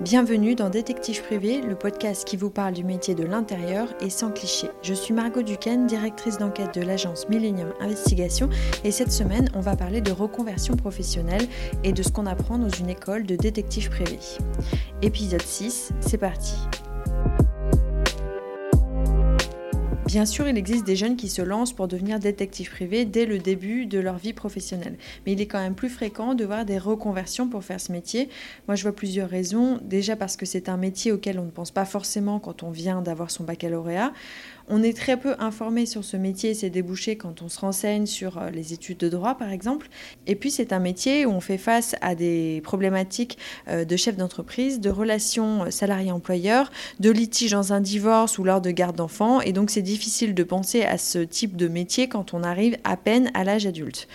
Bienvenue 0.00 0.54
dans 0.54 0.70
Détective 0.70 1.22
Privé, 1.22 1.60
le 1.60 1.74
podcast 1.74 2.26
qui 2.26 2.38
vous 2.38 2.48
parle 2.48 2.72
du 2.72 2.84
métier 2.84 3.14
de 3.14 3.22
l'intérieur 3.22 3.86
et 4.00 4.08
sans 4.08 4.30
cliché. 4.30 4.70
Je 4.82 4.94
suis 4.94 5.12
Margot 5.12 5.42
Duquesne, 5.42 5.86
directrice 5.86 6.38
d'enquête 6.38 6.74
de 6.74 6.80
l'agence 6.80 7.28
Millennium 7.28 7.74
Investigation 7.80 8.48
et 8.82 8.92
cette 8.92 9.12
semaine, 9.12 9.50
on 9.54 9.60
va 9.60 9.76
parler 9.76 10.00
de 10.00 10.10
reconversion 10.10 10.74
professionnelle 10.74 11.46
et 11.84 11.92
de 11.92 12.02
ce 12.02 12.08
qu'on 12.08 12.24
apprend 12.24 12.56
dans 12.56 12.70
une 12.70 12.88
école 12.88 13.26
de 13.26 13.36
détective 13.36 13.90
privé. 13.90 14.18
Épisode 15.02 15.42
6, 15.42 15.92
c'est 16.00 16.16
parti. 16.16 16.54
Bien 20.10 20.26
sûr, 20.26 20.48
il 20.48 20.58
existe 20.58 20.84
des 20.84 20.96
jeunes 20.96 21.14
qui 21.14 21.28
se 21.28 21.40
lancent 21.40 21.72
pour 21.72 21.86
devenir 21.86 22.18
détectives 22.18 22.68
privés 22.68 23.04
dès 23.04 23.26
le 23.26 23.38
début 23.38 23.86
de 23.86 24.00
leur 24.00 24.16
vie 24.16 24.32
professionnelle. 24.32 24.96
Mais 25.24 25.34
il 25.34 25.40
est 25.40 25.46
quand 25.46 25.60
même 25.60 25.76
plus 25.76 25.88
fréquent 25.88 26.34
de 26.34 26.44
voir 26.44 26.64
des 26.64 26.78
reconversions 26.78 27.48
pour 27.48 27.62
faire 27.62 27.80
ce 27.80 27.92
métier. 27.92 28.28
Moi, 28.66 28.74
je 28.74 28.82
vois 28.82 28.90
plusieurs 28.90 29.30
raisons. 29.30 29.78
Déjà 29.84 30.16
parce 30.16 30.36
que 30.36 30.46
c'est 30.46 30.68
un 30.68 30.76
métier 30.76 31.12
auquel 31.12 31.38
on 31.38 31.44
ne 31.44 31.50
pense 31.52 31.70
pas 31.70 31.84
forcément 31.84 32.40
quand 32.40 32.64
on 32.64 32.72
vient 32.72 33.02
d'avoir 33.02 33.30
son 33.30 33.44
baccalauréat. 33.44 34.12
On 34.68 34.82
est 34.82 34.96
très 34.96 35.16
peu 35.16 35.34
informé 35.38 35.86
sur 35.86 36.04
ce 36.04 36.16
métier 36.16 36.50
et 36.50 36.54
ses 36.54 36.70
débouchés 36.70 37.16
quand 37.16 37.42
on 37.42 37.48
se 37.48 37.58
renseigne 37.58 38.06
sur 38.06 38.38
euh, 38.38 38.50
les 38.50 38.72
études 38.72 38.98
de 38.98 39.08
droit, 39.08 39.36
par 39.36 39.50
exemple. 39.50 39.88
Et 40.26 40.34
puis, 40.34 40.50
c'est 40.50 40.72
un 40.72 40.78
métier 40.78 41.26
où 41.26 41.30
on 41.30 41.40
fait 41.40 41.58
face 41.58 41.96
à 42.00 42.14
des 42.14 42.60
problématiques 42.62 43.38
euh, 43.68 43.84
de 43.84 43.96
chef 43.96 44.16
d'entreprise, 44.16 44.80
de 44.80 44.90
relations 44.90 45.64
euh, 45.64 45.70
salarié-employeur, 45.70 46.70
de 47.00 47.10
litiges 47.10 47.52
dans 47.52 47.72
un 47.72 47.80
divorce 47.80 48.38
ou 48.38 48.44
lors 48.44 48.60
de 48.60 48.70
garde 48.70 48.96
d'enfants. 48.96 49.40
Et 49.40 49.52
donc, 49.52 49.70
c'est 49.70 49.82
difficile 49.82 50.34
de 50.34 50.42
penser 50.42 50.82
à 50.82 50.98
ce 50.98 51.18
type 51.18 51.56
de 51.56 51.68
métier 51.68 52.08
quand 52.08 52.34
on 52.34 52.42
arrive 52.42 52.76
à 52.84 52.96
peine 52.96 53.30
à 53.34 53.44
l'âge 53.44 53.66
adulte. 53.66 54.08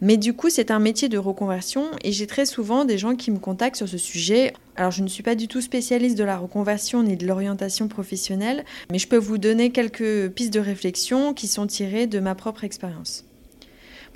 Mais 0.00 0.16
du 0.16 0.34
coup, 0.34 0.50
c'est 0.50 0.70
un 0.70 0.78
métier 0.78 1.08
de 1.08 1.18
reconversion 1.18 1.86
et 2.02 2.12
j'ai 2.12 2.26
très 2.26 2.44
souvent 2.44 2.84
des 2.84 2.98
gens 2.98 3.16
qui 3.16 3.30
me 3.30 3.38
contactent 3.38 3.76
sur 3.76 3.88
ce 3.88 3.98
sujet. 3.98 4.52
Alors, 4.76 4.90
je 4.90 5.02
ne 5.02 5.08
suis 5.08 5.22
pas 5.22 5.34
du 5.34 5.48
tout 5.48 5.60
spécialiste 5.60 6.18
de 6.18 6.24
la 6.24 6.36
reconversion 6.36 7.02
ni 7.02 7.16
de 7.16 7.26
l'orientation 7.26 7.88
professionnelle, 7.88 8.64
mais 8.90 8.98
je 8.98 9.08
peux 9.08 9.16
vous 9.16 9.38
donner 9.38 9.70
quelques 9.70 10.28
pistes 10.30 10.52
de 10.52 10.60
réflexion 10.60 11.32
qui 11.32 11.48
sont 11.48 11.66
tirées 11.66 12.06
de 12.06 12.20
ma 12.20 12.34
propre 12.34 12.64
expérience. 12.64 13.24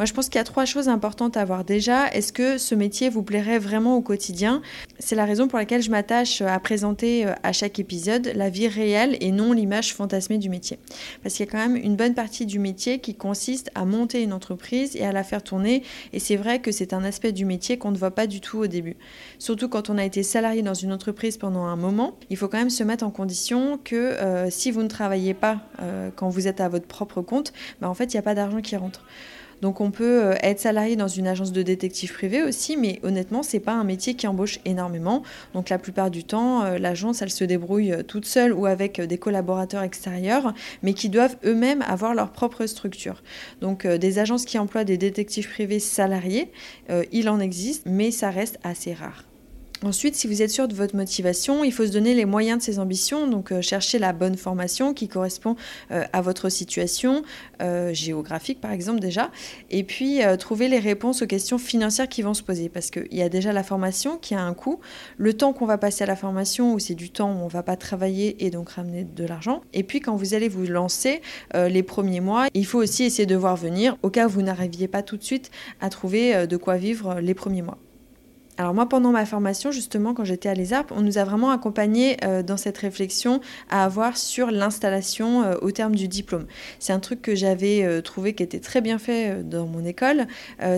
Moi, 0.00 0.06
je 0.06 0.14
pense 0.14 0.30
qu'il 0.30 0.36
y 0.36 0.40
a 0.40 0.44
trois 0.44 0.64
choses 0.64 0.88
importantes 0.88 1.36
à 1.36 1.44
voir. 1.44 1.62
Déjà, 1.62 2.08
est-ce 2.08 2.32
que 2.32 2.56
ce 2.56 2.74
métier 2.74 3.10
vous 3.10 3.22
plairait 3.22 3.58
vraiment 3.58 3.98
au 3.98 4.00
quotidien? 4.00 4.62
C'est 4.98 5.14
la 5.14 5.26
raison 5.26 5.46
pour 5.46 5.58
laquelle 5.58 5.82
je 5.82 5.90
m'attache 5.90 6.40
à 6.40 6.58
présenter 6.58 7.26
euh, 7.26 7.34
à 7.42 7.52
chaque 7.52 7.78
épisode 7.78 8.32
la 8.34 8.48
vie 8.48 8.66
réelle 8.66 9.18
et 9.20 9.30
non 9.30 9.52
l'image 9.52 9.92
fantasmée 9.92 10.38
du 10.38 10.48
métier. 10.48 10.78
Parce 11.22 11.34
qu'il 11.34 11.44
y 11.44 11.48
a 11.50 11.52
quand 11.52 11.58
même 11.58 11.76
une 11.76 11.96
bonne 11.96 12.14
partie 12.14 12.46
du 12.46 12.58
métier 12.58 13.00
qui 13.00 13.14
consiste 13.14 13.70
à 13.74 13.84
monter 13.84 14.22
une 14.22 14.32
entreprise 14.32 14.96
et 14.96 15.04
à 15.04 15.12
la 15.12 15.22
faire 15.22 15.42
tourner. 15.42 15.82
Et 16.14 16.18
c'est 16.18 16.36
vrai 16.36 16.60
que 16.60 16.72
c'est 16.72 16.94
un 16.94 17.04
aspect 17.04 17.32
du 17.32 17.44
métier 17.44 17.76
qu'on 17.76 17.90
ne 17.90 17.98
voit 17.98 18.12
pas 18.12 18.26
du 18.26 18.40
tout 18.40 18.56
au 18.56 18.68
début. 18.68 18.96
Surtout 19.38 19.68
quand 19.68 19.90
on 19.90 19.98
a 19.98 20.04
été 20.06 20.22
salarié 20.22 20.62
dans 20.62 20.72
une 20.72 20.94
entreprise 20.94 21.36
pendant 21.36 21.64
un 21.64 21.76
moment, 21.76 22.16
il 22.30 22.38
faut 22.38 22.48
quand 22.48 22.56
même 22.56 22.70
se 22.70 22.84
mettre 22.84 23.04
en 23.04 23.10
condition 23.10 23.78
que 23.84 23.96
euh, 23.96 24.48
si 24.48 24.70
vous 24.70 24.82
ne 24.82 24.88
travaillez 24.88 25.34
pas 25.34 25.58
euh, 25.82 26.08
quand 26.16 26.30
vous 26.30 26.48
êtes 26.48 26.62
à 26.62 26.70
votre 26.70 26.86
propre 26.86 27.20
compte, 27.20 27.52
bah, 27.82 27.90
en 27.90 27.94
fait, 27.94 28.14
il 28.14 28.16
n'y 28.16 28.20
a 28.20 28.22
pas 28.22 28.34
d'argent 28.34 28.62
qui 28.62 28.76
rentre. 28.76 29.04
Donc 29.62 29.80
on 29.80 29.90
peut 29.90 30.24
euh, 30.24 30.34
être 30.42 30.60
salarié 30.60 30.96
dans 30.96 31.08
une 31.08 31.26
agence 31.26 31.52
de 31.52 31.62
détective 31.62 32.12
privé 32.12 32.42
aussi, 32.42 32.76
mais 32.76 33.00
honnêtement, 33.02 33.42
c'est 33.42 33.60
pas 33.60 33.72
un 33.72 33.84
métier 33.84 34.14
qui 34.14 34.26
embauche 34.26 34.58
énormément. 34.64 35.22
Donc 35.54 35.68
la 35.68 35.78
plupart 35.78 36.10
du 36.10 36.24
temps, 36.24 36.62
euh, 36.62 36.78
l'agence, 36.78 37.22
elle 37.22 37.30
se 37.30 37.44
débrouille 37.44 37.92
euh, 37.92 38.02
toute 38.02 38.24
seule 38.24 38.52
ou 38.52 38.66
avec 38.66 39.00
des 39.00 39.18
collaborateurs 39.18 39.82
extérieurs, 39.82 40.54
mais 40.82 40.94
qui 40.94 41.08
doivent 41.08 41.36
eux-mêmes 41.44 41.82
avoir 41.82 42.14
leur 42.14 42.30
propre 42.30 42.66
structure. 42.66 43.22
Donc 43.60 43.86
des 43.86 44.18
agences 44.18 44.44
qui 44.44 44.58
emploient 44.58 44.84
des 44.84 44.98
détectives 44.98 45.48
privés 45.48 45.78
salariés, 45.78 46.50
il 47.12 47.28
en 47.28 47.40
existe, 47.40 47.84
mais 47.86 48.10
ça 48.10 48.30
reste 48.30 48.58
assez 48.62 48.92
rare. 48.92 49.29
Ensuite, 49.82 50.14
si 50.14 50.26
vous 50.26 50.42
êtes 50.42 50.50
sûr 50.50 50.68
de 50.68 50.74
votre 50.74 50.94
motivation, 50.94 51.64
il 51.64 51.72
faut 51.72 51.86
se 51.86 51.90
donner 51.90 52.12
les 52.12 52.26
moyens 52.26 52.58
de 52.58 52.62
ses 52.62 52.78
ambitions, 52.78 53.26
donc 53.26 53.50
euh, 53.50 53.62
chercher 53.62 53.98
la 53.98 54.12
bonne 54.12 54.36
formation 54.36 54.92
qui 54.92 55.08
correspond 55.08 55.56
euh, 55.90 56.04
à 56.12 56.20
votre 56.20 56.50
situation 56.50 57.22
euh, 57.62 57.94
géographique 57.94 58.60
par 58.60 58.72
exemple 58.72 59.00
déjà, 59.00 59.30
et 59.70 59.82
puis 59.82 60.20
trouver 60.38 60.68
les 60.68 60.78
réponses 60.78 61.22
aux 61.22 61.26
questions 61.26 61.56
financières 61.56 62.08
qui 62.08 62.20
vont 62.20 62.34
se 62.34 62.42
poser, 62.42 62.68
parce 62.68 62.90
qu'il 62.90 63.12
y 63.12 63.22
a 63.22 63.30
déjà 63.30 63.54
la 63.54 63.62
formation 63.62 64.18
qui 64.18 64.34
a 64.34 64.42
un 64.42 64.52
coût, 64.52 64.80
le 65.16 65.32
temps 65.32 65.54
qu'on 65.54 65.64
va 65.64 65.78
passer 65.78 66.04
à 66.04 66.06
la 66.06 66.16
formation, 66.16 66.74
où 66.74 66.78
c'est 66.78 66.94
du 66.94 67.10
temps 67.10 67.32
où 67.32 67.38
on 67.40 67.46
ne 67.46 67.50
va 67.50 67.62
pas 67.62 67.76
travailler 67.76 68.44
et 68.44 68.50
donc 68.50 68.70
ramener 68.70 69.04
de 69.04 69.24
l'argent, 69.24 69.62
et 69.72 69.82
puis 69.82 70.00
quand 70.00 70.14
vous 70.14 70.34
allez 70.34 70.48
vous 70.48 70.66
lancer 70.66 71.22
les 71.54 71.82
premiers 71.82 72.20
mois, 72.20 72.48
il 72.52 72.66
faut 72.66 72.78
aussi 72.78 73.04
essayer 73.04 73.26
de 73.26 73.36
voir 73.36 73.56
venir, 73.56 73.96
au 74.02 74.10
cas 74.10 74.26
où 74.26 74.30
vous 74.30 74.42
n'arriviez 74.42 74.88
pas 74.88 75.02
tout 75.02 75.16
de 75.16 75.24
suite 75.24 75.50
à 75.80 75.88
trouver 75.88 76.46
de 76.46 76.56
quoi 76.56 76.76
vivre 76.76 77.20
les 77.20 77.34
premiers 77.34 77.62
mois. 77.62 77.78
Alors 78.60 78.74
moi, 78.74 78.86
pendant 78.86 79.10
ma 79.10 79.24
formation, 79.24 79.72
justement, 79.72 80.12
quand 80.12 80.26
j'étais 80.26 80.50
à 80.50 80.52
l'ESAP, 80.52 80.92
on 80.94 81.00
nous 81.00 81.16
a 81.16 81.24
vraiment 81.24 81.48
accompagnés 81.48 82.18
euh, 82.24 82.42
dans 82.42 82.58
cette 82.58 82.76
réflexion 82.76 83.40
à 83.70 83.84
avoir 83.84 84.18
sur 84.18 84.50
l'installation 84.50 85.44
euh, 85.44 85.54
au 85.62 85.70
terme 85.70 85.94
du 85.94 86.08
diplôme. 86.08 86.44
C'est 86.78 86.92
un 86.92 87.00
truc 87.00 87.22
que 87.22 87.34
j'avais 87.34 87.84
euh, 87.84 88.02
trouvé 88.02 88.34
qui 88.34 88.42
était 88.42 88.60
très 88.60 88.82
bien 88.82 88.98
fait 88.98 89.42
dans 89.44 89.66
mon 89.66 89.82
école, 89.86 90.26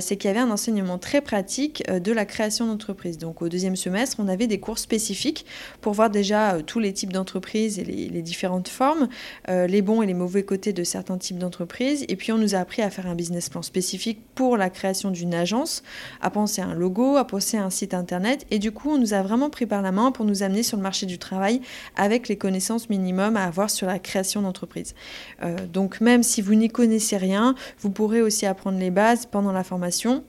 c'est 0.01 0.17
qu'il 0.17 0.29
y 0.29 0.31
avait 0.31 0.39
un 0.39 0.51
enseignement 0.53 0.99
très 0.99 1.21
pratique 1.21 1.83
de 1.91 2.13
la 2.13 2.25
création 2.25 2.67
d'entreprise. 2.67 3.19
Donc 3.19 3.43
au 3.43 3.49
deuxième 3.49 3.75
semestre, 3.75 4.19
on 4.21 4.29
avait 4.29 4.47
des 4.47 4.61
cours 4.61 4.79
spécifiques 4.79 5.45
pour 5.81 5.93
voir 5.95 6.09
déjà 6.09 6.59
tous 6.65 6.79
les 6.79 6.93
types 6.93 7.13
d'entreprises 7.13 7.81
et 7.81 7.85
les, 7.85 8.09
les, 8.09 8.23
différentes 8.23 8.69
formes, 8.69 9.09
les 9.49 9.83
bons 9.83 10.03
et 10.03 10.07
les 10.07 10.15
mauvais 10.15 10.45
côtés 10.45 10.73
de 10.73 10.85
certains 10.85 11.19
types 11.19 11.39
d'entreprises. 11.39 12.05
Et 12.09 12.17
puis 12.17 12.31
on 12.33 12.39
nous 12.39 12.55
a 12.55 12.59
appris 12.59 12.83
à 12.83 12.91
faire 12.91 13.07
un 13.07 13.15
business 13.15 13.49
plan 13.49 13.63
spécifique 13.63 14.21
pour 14.35 14.57
la 14.57 14.71
création 14.71 15.11
d'une 15.11 15.35
agence, 15.35 15.83
à 16.21 16.31
penser 16.31 16.63
à 16.63 16.67
un 16.67 16.75
logo, 16.75 17.17
à 17.17 17.27
penser 17.27 17.57
à 17.57 17.65
un 17.65 17.72
site 17.73 17.95
internet 17.95 18.47
et 18.51 18.59
du 18.59 18.71
coup 18.71 18.91
on 18.91 18.99
nous 18.99 19.15
a 19.15 19.23
vraiment 19.23 19.51
pris 19.51 19.67
par 19.67 19.83
la 19.83 19.91
main 19.91 20.13
pour 20.13 20.25
nous 20.25 20.43
amener 20.43 20.63
sur 20.63 20.77
le 20.77 20.83
marché 20.83 21.07
du 21.07 21.19
travail 21.19 21.61
avec 21.97 22.29
les 22.29 22.37
connaissances 22.37 22.89
minimum 22.89 23.37
à 23.37 23.45
avoir 23.45 23.71
sur 23.71 23.87
la 23.87 23.99
création 23.99 24.43
d'entreprise. 24.43 24.95
Euh, 25.43 25.57
donc 25.73 26.01
même 26.01 26.23
si 26.23 26.43
vous 26.43 26.55
n'y 26.55 26.69
connaissez 26.69 27.17
rien, 27.17 27.55
vous 27.81 27.91
pourrez 27.91 28.23
aussi 28.23 28.47
apprendre 28.47 28.79
les 28.79 28.91
bases 28.91 29.27
pendant 29.27 29.53
la 29.53 29.65
formation. 29.65 30.25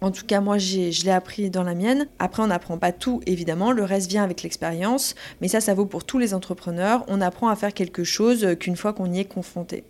En 0.00 0.10
tout 0.10 0.26
cas, 0.26 0.40
moi, 0.42 0.58
je 0.58 1.04
l'ai 1.04 1.10
appris 1.10 1.48
dans 1.48 1.62
la 1.62 1.74
mienne. 1.74 2.08
Après, 2.18 2.42
on 2.42 2.48
n'apprend 2.48 2.76
pas 2.76 2.92
tout, 2.92 3.22
évidemment. 3.24 3.72
Le 3.72 3.84
reste 3.84 4.10
vient 4.10 4.22
avec 4.22 4.42
l'expérience. 4.42 5.14
Mais 5.40 5.48
ça, 5.48 5.62
ça 5.62 5.72
vaut 5.72 5.86
pour 5.86 6.04
tous 6.04 6.18
les 6.18 6.34
entrepreneurs. 6.34 7.04
On 7.08 7.22
apprend 7.22 7.48
à 7.48 7.56
faire 7.56 7.72
quelque 7.72 8.04
chose 8.04 8.46
qu'une 8.60 8.76
fois 8.76 8.92
qu'on 8.92 9.10
y 9.10 9.20
est 9.20 9.24
confronté. 9.24 9.84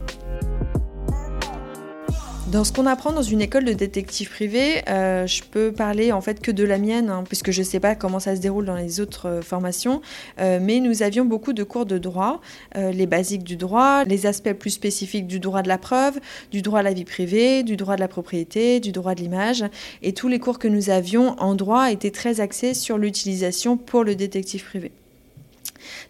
Dans 2.55 2.63
ce 2.63 2.73
qu'on 2.73 2.87
apprend 2.87 3.11
dans 3.11 3.21
une 3.21 3.41
école 3.41 3.65
de 3.65 3.73
détective 3.73 4.31
privé, 4.31 4.89
euh, 4.89 5.27
je 5.27 5.43
peux 5.43 5.73
parler 5.73 6.13
en 6.13 6.21
fait 6.21 6.41
que 6.41 6.53
de 6.53 6.63
la 6.63 6.79
mienne, 6.79 7.11
hein, 7.11 7.25
puisque 7.27 7.51
je 7.51 7.63
ne 7.63 7.67
sais 7.67 7.81
pas 7.81 7.97
comment 7.97 8.21
ça 8.21 8.37
se 8.37 8.41
déroule 8.41 8.65
dans 8.65 8.77
les 8.77 9.01
autres 9.01 9.27
euh, 9.29 9.43
formations, 9.43 10.01
euh, 10.39 10.61
mais 10.63 10.79
nous 10.79 11.03
avions 11.03 11.25
beaucoup 11.25 11.53
de 11.53 11.65
cours 11.65 11.85
de 11.85 11.99
droit, 11.99 12.41
les 12.77 13.07
basiques 13.07 13.43
du 13.43 13.57
droit, 13.57 14.05
les 14.05 14.27
aspects 14.27 14.53
plus 14.53 14.71
spécifiques 14.71 15.27
du 15.27 15.41
droit 15.41 15.63
de 15.63 15.69
la 15.69 15.79
preuve, 15.79 16.21
du 16.53 16.63
droit 16.63 16.79
à 16.79 16.83
la 16.85 16.93
vie 16.93 17.05
privée, 17.05 17.65
du 17.65 17.77
droit 17.77 17.97
de 17.97 18.01
la 18.01 18.07
propriété, 18.07 18.79
du 18.79 18.93
droit 18.93 19.17
de 19.17 19.21
l'image, 19.21 19.65
et 20.03 20.13
tous 20.15 20.29
les 20.29 20.39
cours 20.39 20.61
que 20.61 20.69
nous 20.69 20.91
avions 20.91 21.35
en 21.41 21.57
droit 21.57 21.91
étaient 21.91 22.13
très 22.13 22.41
axés 22.41 22.75
sur 22.75 22.99
l'utilisation 22.99 23.77
pour 23.77 24.05
le 24.05 24.15
détective 24.15 24.65
privé. 24.65 24.93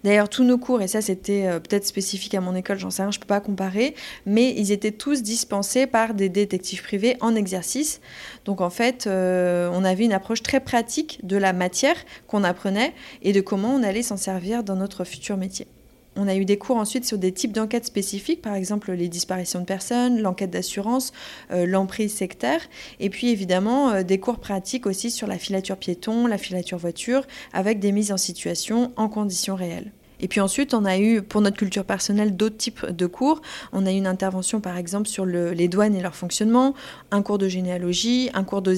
D'ailleurs, 0.03 0.29
tous 0.29 0.45
nos 0.45 0.59
cours, 0.59 0.83
et 0.83 0.89
ça 0.89 1.01
c'était 1.01 1.47
euh, 1.47 1.61
peut-être 1.61 1.87
spécifique 1.87 2.35
à 2.35 2.41
mon 2.41 2.55
école, 2.55 2.79
j'en 2.79 2.91
sais 2.91 3.03
rien, 3.03 3.11
je 3.11 3.19
ne 3.19 3.23
peux 3.23 3.27
pas 3.27 3.41
comparer, 3.41 3.95
mais 4.27 4.55
ils 4.57 4.73
étaient 4.73 4.93
tous 4.93 5.23
dispensés 5.23 5.87
par 5.87 6.15
des 6.15 6.29
détectives 6.29 6.83
privés 6.83 7.17
en 7.21 7.35
exercice. 7.35 8.01
Donc 8.45 8.61
en 8.61 8.71
fait, 8.71 9.07
euh, 9.07 9.71
on 9.73 9.85
avait 9.85 10.05
une 10.05 10.13
approche 10.13 10.43
très 10.43 10.61
pratique 10.61 11.21
de 11.23 11.37
la 11.37 11.53
matière 11.53 11.97
qu'on 12.27 12.45
apprenait 12.45 12.95
et 13.23 13.33
de 13.33 13.41
comment 13.41 13.75
on 13.75 13.83
allait 13.83 14.03
s'en 14.03 14.17
servir 14.17 14.65
dans 14.65 14.77
notre 14.77 15.05
futur 15.05 15.37
métier. 15.37 15.67
On 16.17 16.29
a 16.29 16.37
eu 16.37 16.45
des 16.45 16.59
cours 16.59 16.77
ensuite 16.77 17.05
sur 17.05 17.19
des 17.19 17.33
types 17.33 17.53
d'enquêtes 17.53 17.87
spécifiques, 17.87 18.41
par 18.41 18.55
exemple 18.55 18.93
les 18.93 19.09
disparitions 19.09 19.61
de 19.61 19.65
personnes, 19.65 20.21
l'enquête 20.21 20.51
d'assurance, 20.51 21.13
euh, 21.51 21.67
l'emprise 21.67 22.15
sectaire, 22.15 22.61
et 23.01 23.11
puis 23.11 23.31
évidemment 23.31 23.91
euh, 23.91 24.03
des 24.03 24.19
cours 24.19 24.39
pratiques 24.39 24.87
aussi 24.87 25.11
sur 25.11 25.27
la 25.27 25.39
filature 25.39 25.77
piéton, 25.77 26.27
la 26.27 26.39
filature 26.39 26.79
voiture, 26.79 27.27
avec 27.53 27.81
des 27.81 27.91
mises 27.91 28.13
en 28.13 28.17
situation 28.17 28.93
en 28.97 29.09
conditions 29.09 29.57
réelles. 29.57 29.91
Et 30.25 30.27
puis 30.27 30.41
ensuite, 30.41 30.73
on 30.73 30.87
a 30.87 30.97
eu, 30.97 31.21
pour 31.21 31.43
notre 31.43 31.59
culture 31.59 31.85
personnelle, 31.85 32.35
d'autres 32.35 32.57
types 32.57 32.87
de 32.87 33.05
cours. 33.05 33.43
On 33.75 33.85
a 33.85 33.93
eu 33.93 33.97
une 33.97 34.07
intervention, 34.07 34.59
par 34.59 34.79
exemple, 34.79 35.07
sur 35.07 35.27
les 35.27 35.69
douanes 35.69 35.95
et 35.95 36.01
leur 36.01 36.17
fonctionnement, 36.17 36.73
un 37.11 37.21
cours 37.21 37.37
de 37.37 37.47
généalogie, 37.47 38.31
un 38.33 38.43
cours 38.43 38.63
de 38.63 38.75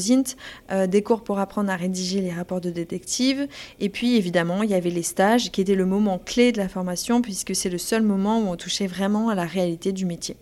euh, 0.73 0.89
des 0.89 1.03
cours 1.05 1.23
pour 1.23 1.39
apprendre 1.39 1.71
à 1.71 1.77
rédiger 1.77 2.21
les 2.21 2.33
rapports 2.33 2.61
de 2.61 2.71
détective. 2.71 3.47
Et 3.79 3.91
puis, 3.91 4.17
évidemment, 4.17 4.65
il 4.65 4.71
y 4.71 4.75
avait 4.75 4.91
les 4.91 5.05
stages, 5.05 5.53
qui 5.53 5.61
étaient 5.61 5.77
le 5.77 5.87
moment 5.87 6.19
clé 6.19 6.51
de 6.51 6.59
la 6.59 6.69
formation, 6.69 7.23
puisque 7.23 7.55
c'est 7.55 7.71
le 7.71 7.79
seul 7.79 8.03
moment 8.03 8.41
où 8.41 8.49
on 8.49 8.57
touchait 8.57 8.89
vraiment 8.89 9.29
à 9.29 9.37
la 9.37 9.45
réalité 9.45 9.93
du 9.93 10.05
métier. 10.05 10.37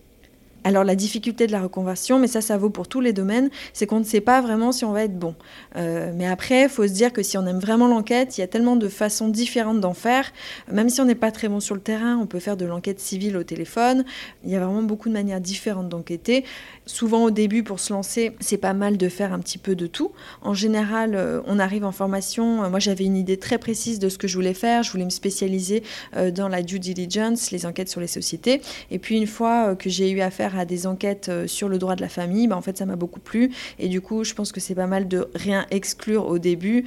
Alors 0.64 0.82
la 0.82 0.96
difficulté 0.96 1.46
de 1.46 1.52
la 1.52 1.60
reconversion, 1.60 2.18
mais 2.18 2.26
ça 2.26 2.40
ça 2.40 2.56
vaut 2.56 2.70
pour 2.70 2.88
tous 2.88 3.02
les 3.02 3.12
domaines, 3.12 3.50
c'est 3.74 3.86
qu'on 3.86 3.98
ne 3.98 4.04
sait 4.04 4.22
pas 4.22 4.40
vraiment 4.40 4.72
si 4.72 4.86
on 4.86 4.92
va 4.92 5.04
être 5.04 5.18
bon. 5.18 5.34
Euh, 5.76 6.10
mais 6.14 6.26
après, 6.26 6.62
il 6.62 6.68
faut 6.70 6.86
se 6.86 6.92
dire 6.92 7.12
que 7.12 7.22
si 7.22 7.36
on 7.36 7.46
aime 7.46 7.58
vraiment 7.58 7.86
l'enquête, 7.86 8.38
il 8.38 8.40
y 8.40 8.44
a 8.44 8.46
tellement 8.46 8.76
de 8.76 8.88
façons 8.88 9.28
différentes 9.28 9.80
d'en 9.80 9.92
faire. 9.92 10.32
Même 10.72 10.88
si 10.88 11.02
on 11.02 11.04
n'est 11.04 11.14
pas 11.14 11.30
très 11.30 11.48
bon 11.48 11.60
sur 11.60 11.74
le 11.74 11.82
terrain, 11.82 12.16
on 12.16 12.26
peut 12.26 12.38
faire 12.38 12.56
de 12.56 12.64
l'enquête 12.64 12.98
civile 12.98 13.36
au 13.36 13.42
téléphone. 13.42 14.04
Il 14.42 14.50
y 14.50 14.56
a 14.56 14.58
vraiment 14.58 14.82
beaucoup 14.82 15.10
de 15.10 15.14
manières 15.14 15.40
différentes 15.40 15.90
d'enquêter. 15.90 16.44
Souvent 16.86 17.24
au 17.24 17.30
début, 17.30 17.62
pour 17.62 17.78
se 17.78 17.92
lancer, 17.92 18.32
c'est 18.40 18.56
pas 18.56 18.72
mal 18.72 18.96
de 18.96 19.08
faire 19.10 19.34
un 19.34 19.40
petit 19.40 19.58
peu 19.58 19.74
de 19.74 19.86
tout. 19.86 20.12
En 20.40 20.54
général, 20.54 21.14
euh, 21.14 21.42
on 21.46 21.58
arrive 21.58 21.84
en 21.84 21.92
formation. 21.92 22.70
Moi, 22.70 22.78
j'avais 22.78 23.04
une 23.04 23.16
idée 23.16 23.36
très 23.36 23.58
précise 23.58 23.98
de 23.98 24.08
ce 24.08 24.16
que 24.16 24.28
je 24.28 24.34
voulais 24.34 24.54
faire. 24.54 24.82
Je 24.82 24.90
voulais 24.90 25.04
me 25.04 25.10
spécialiser 25.10 25.82
euh, 26.16 26.30
dans 26.30 26.48
la 26.48 26.62
due 26.62 26.78
diligence, 26.78 27.50
les 27.50 27.66
enquêtes 27.66 27.90
sur 27.90 28.00
les 28.00 28.06
sociétés. 28.06 28.62
Et 28.90 28.98
puis, 28.98 29.16
une 29.16 29.26
fois 29.26 29.70
euh, 29.70 29.74
que 29.74 29.90
j'ai 29.90 30.10
eu 30.10 30.20
affaire 30.20 30.53
à 30.58 30.64
des 30.64 30.86
enquêtes 30.86 31.30
sur 31.46 31.68
le 31.68 31.78
droit 31.78 31.96
de 31.96 32.00
la 32.00 32.08
famille, 32.08 32.46
bah, 32.46 32.56
en 32.56 32.62
fait, 32.62 32.78
ça 32.78 32.86
m'a 32.86 32.96
beaucoup 32.96 33.20
plu. 33.20 33.50
Et 33.78 33.88
du 33.88 34.00
coup, 34.00 34.24
je 34.24 34.34
pense 34.34 34.52
que 34.52 34.60
c'est 34.60 34.74
pas 34.74 34.86
mal 34.86 35.08
de 35.08 35.28
rien 35.34 35.66
exclure 35.70 36.26
au 36.26 36.38
début 36.38 36.84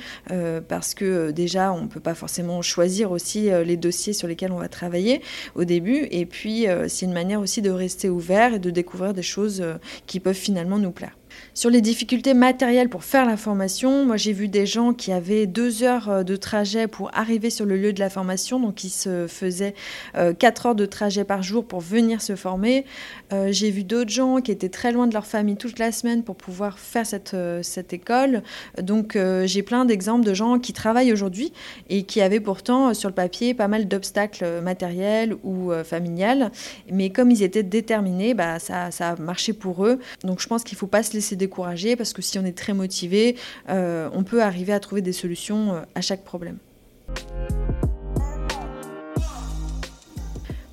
parce 0.68 0.94
que 0.94 1.31
déjà, 1.31 1.72
on 1.74 1.88
peut 1.88 2.00
pas 2.00 2.16
forcément 2.16 2.62
choisir 2.62 3.12
aussi 3.12 3.50
les 3.66 3.78
dossiers 3.78 4.14
sur 4.14 4.28
lesquels 4.28 4.52
on 4.52 4.60
va 4.60 4.69
travailler 4.69 5.22
au 5.56 5.64
début. 5.64 6.08
Et 6.12 6.25
puis, 6.25 6.66
c'est 6.88 7.06
une 7.06 7.14
manière 7.14 7.40
aussi 7.40 7.62
de 7.62 7.69
rester 7.69 8.10
ouvert 8.10 8.54
et 8.54 8.60
de 8.60 8.69
découvrir 8.69 9.14
des 9.14 9.24
choses 9.24 9.64
qui 10.06 10.19
peuvent 10.19 10.36
finalement 10.36 10.80
nous 10.80 10.92
plaire. 10.92 11.18
Sur 11.57 11.72
les 11.72 11.81
difficultés 11.81 12.36
matérielles 12.36 12.88
pour 12.88 13.04
faire 13.04 13.25
la 13.25 13.36
formation, 13.36 14.06
moi 14.06 14.16
j'ai 14.16 14.31
vu 14.31 14.48
des 14.48 14.68
gens 14.68 14.94
qui 14.94 15.12
avaient 15.12 15.48
deux 15.48 15.81
heures 15.81 16.10
euh, 16.10 16.24
de 16.24 16.36
trajet 16.36 16.88
pour 16.88 17.10
arriver 17.16 17.50
sur 17.50 17.66
le 17.66 17.78
lieu 17.78 17.94
de 17.94 18.00
la 18.00 18.12
formation, 18.12 18.60
donc 18.60 18.84
ils 18.84 18.92
se 18.92 19.25
faisaient 19.25 19.74
euh, 20.16 20.34
quatre 20.34 20.68
heures 20.68 20.75
de 20.75 20.86
trajet 20.86 21.24
par 21.24 21.42
jour 21.42 21.66
pour 21.66 21.81
venir 21.81 22.22
se 22.22 22.36
former. 22.36 22.86
Euh, 23.34 23.50
j'ai 23.51 23.72
vu 23.72 23.84
d'autres 23.84 24.12
gens 24.12 24.39
qui 24.39 24.51
étaient 24.51 24.69
très 24.69 24.92
loin 24.92 25.07
de 25.07 25.13
leur 25.13 25.25
famille 25.25 25.57
toute 25.57 25.80
la 25.80 25.92
semaine 25.92 26.24
pour 26.24 26.36
pouvoir 26.36 26.78
faire 26.78 27.07
cette, 27.07 27.36
cette 27.63 27.92
école. 27.92 28.44
Donc 28.80 29.18
j'ai 29.45 29.63
plein 29.63 29.86
d'exemples 29.86 30.25
de 30.25 30.33
gens 30.33 30.60
qui 30.60 30.74
travaillent 30.74 31.12
aujourd'hui 31.12 31.51
et 31.90 32.04
qui 32.04 32.22
avaient 32.22 32.40
pourtant 32.40 32.94
sur 32.94 33.10
le 33.10 33.16
papier 33.16 33.54
pas 33.54 33.68
mal 33.68 33.88
d'obstacles 33.88 34.62
matériels 34.62 35.36
ou 35.44 35.72
familiales. 35.83 36.51
Mais 36.92 37.10
comme 37.10 37.31
ils 37.31 37.44
étaient 37.44 37.63
déterminés, 37.63 38.33
bah, 38.33 38.60
ça, 38.60 38.92
ça 38.92 39.10
a 39.10 39.16
marché 39.18 39.54
pour 39.54 39.86
eux. 39.86 40.00
Donc 40.24 40.40
je 40.40 40.48
pense 40.48 40.63
qu'il 40.63 40.75
ne 40.75 40.80
faut 40.80 40.88
pas 40.88 41.04
se 41.04 41.13
laisser 41.13 41.27
décourager 41.36 41.96
parce 41.96 42.14
que 42.14 42.22
si 42.22 42.40
on 42.40 42.46
est 42.46 42.58
très 42.58 42.74
motivé, 42.74 43.36
euh, 43.70 44.10
on 44.14 44.24
peut 44.24 44.42
arriver 44.42 44.74
à 44.74 44.80
trouver 44.80 45.02
des 45.02 45.14
solutions 45.14 45.74
euh, 45.74 45.82
à 45.96 46.02
chaque 46.02 46.24
problème. 46.24 46.58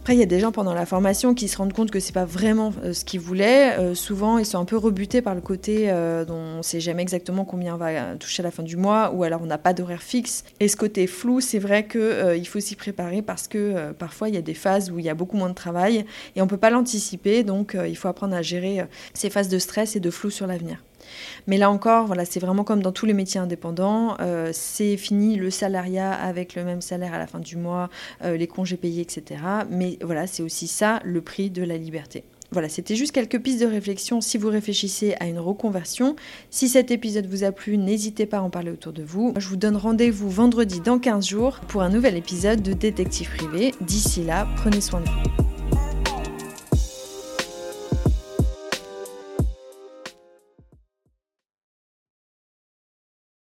Après, 0.05 0.17
il 0.17 0.21
y 0.21 0.23
a 0.23 0.27
des 0.27 0.39
gens 0.39 0.53
pendant 0.53 0.75
la 0.75 0.85
formation 0.85 1.33
qui 1.33 1.49
se 1.49 1.57
rendent 1.57 1.73
compte 1.73 1.91
que 1.91 1.99
c'est 1.99 2.13
pas 2.13 2.27
vraiment 2.27 2.75
euh, 2.85 2.93
ce 2.93 3.07
qu'ils 3.07 3.21
voulaient. 3.21 3.95
souvent, 3.95 4.37
ils 4.37 4.45
sont 4.45 4.59
un 4.59 4.67
peu 4.67 4.77
rebutés 4.77 5.23
par 5.23 5.35
le 5.35 5.41
côté 5.41 5.87
dont 6.29 6.59
on 6.59 6.63
sait 6.63 6.79
jamais 6.79 7.01
exactement 7.01 7.47
combien 7.47 7.75
on 7.75 7.79
va 7.79 8.15
toucher 8.17 8.43
à 8.43 8.45
la 8.45 8.51
fin 8.51 8.63
du 8.63 8.77
mois, 8.77 9.13
ou 9.15 9.23
alors 9.23 9.41
on 9.41 9.47
n'a 9.47 9.57
pas 9.57 9.73
d'horaire 9.73 10.03
fixe. 10.03 10.45
Et 10.61 10.69
ce 10.69 10.77
côté 10.77 11.07
flou, 11.07 11.41
c'est 11.41 11.59
vrai 11.59 11.87
qu'il 11.87 12.35
il 12.37 12.47
faut 12.47 12.61
s'y 12.61 12.77
préparer 12.77 13.23
parce 13.23 13.49
que 13.49 13.93
parfois 13.93 14.29
il 14.29 14.35
y 14.35 14.39
a 14.39 14.43
des 14.43 14.53
phases 14.53 14.91
où 14.91 14.99
il 14.99 15.07
y 15.07 15.09
a 15.09 15.15
beaucoup 15.15 15.39
moins 15.39 15.49
de 15.49 15.55
travail 15.55 16.05
et 16.37 16.43
on 16.43 16.47
peut 16.47 16.59
pas 16.59 16.69
l'anticiper. 16.69 17.43
Donc, 17.43 17.75
il 17.89 17.97
faut 17.97 18.09
apprendre 18.09 18.37
à 18.37 18.43
gérer 18.43 18.85
ces 19.15 19.31
phases 19.31 19.49
de 19.49 19.59
stress 19.59 19.97
et 19.97 20.01
de 20.01 20.11
flou 20.11 20.29
sur 20.29 20.47
l'avenir. 20.47 20.83
Mais 21.47 21.59
là 21.59 21.71
encore, 21.71 22.07
voilà, 22.07 22.25
c'est 22.25 22.41
vraiment 22.41 22.65
comme 22.65 22.83
dans 22.83 22.93
tous 22.93 23.07
les 23.07 23.15
métiers 23.15 23.41
indépendants. 23.41 24.17
Euh, 24.21 24.51
c'est 24.53 24.97
fini 24.97 25.37
le 25.37 25.51
salariat 25.51 26.13
avec 26.13 26.55
le 26.55 26.65
même 26.65 26.81
salaire 26.81 27.15
à 27.15 27.19
la 27.19 27.27
fin 27.27 27.39
du 27.39 27.57
mois, 27.57 27.91
euh, 28.25 28.37
les 28.37 28.47
congés 28.47 28.77
payés, 28.77 29.03
etc. 29.03 29.41
Mais 29.71 29.99
voilà, 30.03 30.27
c'est 30.27 30.43
aussi 30.43 30.67
ça 30.67 31.01
le 31.05 31.21
prix 31.21 31.51
de 31.51 31.63
la 31.63 31.77
liberté. 31.77 32.25
Voilà, 32.55 32.69
c'était 32.69 32.95
juste 32.95 33.13
quelques 33.13 33.41
pistes 33.41 33.61
de 33.61 33.67
réflexion 33.67 34.21
si 34.21 34.39
vous 34.39 34.49
réfléchissez 34.49 35.17
à 35.19 35.27
une 35.27 35.41
reconversion. 35.41 36.15
Si 36.51 36.69
cet 36.69 36.93
épisode 36.93 37.27
vous 37.27 37.43
a 37.43 37.51
plu, 37.51 37.77
n'hésitez 37.79 38.27
pas 38.27 38.39
à 38.39 38.43
en 38.43 38.51
parler 38.51 38.71
autour 38.71 38.93
de 38.93 39.03
vous. 39.03 39.35
Je 39.37 39.49
vous 39.49 39.57
donne 39.57 39.77
rendez-vous 39.77 40.31
vendredi 40.31 40.81
dans 40.81 41.01
15 41.01 41.27
jours 41.27 41.61
pour 41.67 41.83
un 41.83 41.89
nouvel 41.89 42.17
épisode 42.17 42.63
de 42.63 42.73
Détective 42.73 43.29
Privé. 43.37 43.75
D'ici 43.81 44.23
là, 44.23 44.47
prenez 44.57 44.81
soin 44.81 45.01
de 45.01 45.07
vous. 45.07 45.44